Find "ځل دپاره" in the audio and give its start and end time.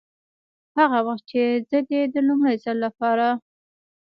2.63-3.27